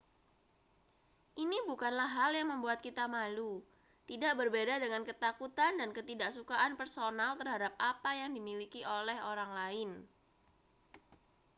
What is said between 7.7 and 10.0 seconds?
apa yang dimiliki oleh orang lain